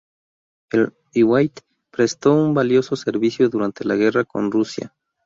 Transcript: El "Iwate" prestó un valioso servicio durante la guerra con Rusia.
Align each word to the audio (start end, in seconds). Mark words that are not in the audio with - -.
El 0.71 0.93
"Iwate" 1.13 1.61
prestó 1.91 2.33
un 2.33 2.55
valioso 2.55 2.95
servicio 2.95 3.49
durante 3.49 3.85
la 3.85 3.95
guerra 3.95 4.23
con 4.25 4.51
Rusia. 4.51 4.95